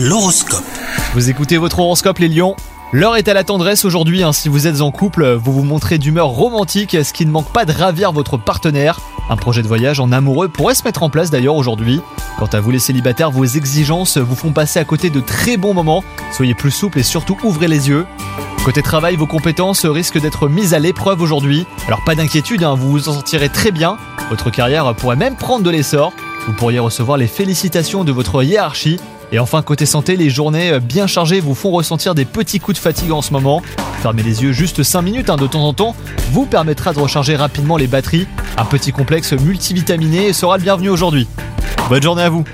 L'horoscope. 0.00 0.62
Vous 1.14 1.28
écoutez 1.28 1.56
votre 1.56 1.80
horoscope 1.80 2.20
les 2.20 2.28
lions? 2.28 2.54
L'heure 2.92 3.16
est 3.16 3.26
à 3.26 3.34
la 3.34 3.42
tendresse 3.42 3.84
aujourd'hui, 3.84 4.22
hein. 4.22 4.32
si 4.32 4.48
vous 4.48 4.68
êtes 4.68 4.80
en 4.80 4.92
couple, 4.92 5.32
vous 5.32 5.52
vous 5.52 5.64
montrez 5.64 5.98
d'humeur 5.98 6.28
romantique, 6.28 6.96
ce 7.02 7.12
qui 7.12 7.26
ne 7.26 7.32
manque 7.32 7.52
pas 7.52 7.64
de 7.64 7.72
ravir 7.72 8.12
votre 8.12 8.36
partenaire. 8.36 9.00
Un 9.28 9.34
projet 9.36 9.60
de 9.60 9.66
voyage 9.66 9.98
en 9.98 10.12
amoureux 10.12 10.46
pourrait 10.46 10.76
se 10.76 10.84
mettre 10.84 11.02
en 11.02 11.10
place 11.10 11.32
d'ailleurs 11.32 11.56
aujourd'hui. 11.56 12.00
Quant 12.38 12.46
à 12.46 12.60
vous 12.60 12.70
les 12.70 12.78
célibataires, 12.78 13.32
vos 13.32 13.44
exigences 13.44 14.18
vous 14.18 14.36
font 14.36 14.52
passer 14.52 14.78
à 14.78 14.84
côté 14.84 15.10
de 15.10 15.18
très 15.18 15.56
bons 15.56 15.74
moments. 15.74 16.04
Soyez 16.30 16.54
plus 16.54 16.70
souple 16.70 17.00
et 17.00 17.02
surtout 17.02 17.36
ouvrez 17.42 17.66
les 17.66 17.88
yeux. 17.88 18.06
Côté 18.64 18.82
travail, 18.82 19.16
vos 19.16 19.26
compétences 19.26 19.84
risquent 19.84 20.20
d'être 20.20 20.48
mises 20.48 20.74
à 20.74 20.78
l'épreuve 20.78 21.20
aujourd'hui. 21.22 21.66
Alors 21.88 22.04
pas 22.04 22.14
d'inquiétude, 22.14 22.62
hein, 22.62 22.76
vous 22.76 22.92
vous 22.92 23.08
en 23.08 23.14
sortirez 23.14 23.48
très 23.48 23.72
bien. 23.72 23.96
Votre 24.30 24.50
carrière 24.50 24.94
pourrait 24.94 25.16
même 25.16 25.34
prendre 25.34 25.64
de 25.64 25.70
l'essor. 25.70 26.12
Vous 26.46 26.52
pourriez 26.52 26.78
recevoir 26.78 27.18
les 27.18 27.26
félicitations 27.26 28.04
de 28.04 28.12
votre 28.12 28.44
hiérarchie. 28.44 29.00
Et 29.30 29.38
enfin, 29.38 29.62
côté 29.62 29.84
santé, 29.84 30.16
les 30.16 30.30
journées 30.30 30.80
bien 30.80 31.06
chargées 31.06 31.40
vous 31.40 31.54
font 31.54 31.70
ressentir 31.70 32.14
des 32.14 32.24
petits 32.24 32.60
coups 32.60 32.78
de 32.78 32.82
fatigue 32.82 33.12
en 33.12 33.20
ce 33.20 33.32
moment. 33.32 33.62
Fermez 34.00 34.22
les 34.22 34.42
yeux 34.42 34.52
juste 34.52 34.82
5 34.82 35.02
minutes 35.02 35.28
hein, 35.28 35.36
de 35.36 35.46
temps 35.46 35.64
en 35.64 35.72
temps 35.72 35.94
vous 36.30 36.46
permettra 36.46 36.92
de 36.92 37.00
recharger 37.00 37.36
rapidement 37.36 37.76
les 37.76 37.86
batteries. 37.86 38.26
Un 38.56 38.64
petit 38.64 38.92
complexe 38.92 39.32
multivitaminé 39.32 40.32
sera 40.32 40.56
le 40.56 40.62
bienvenu 40.62 40.88
aujourd'hui. 40.88 41.28
Bonne 41.88 42.02
journée 42.02 42.22
à 42.22 42.28
vous 42.30 42.44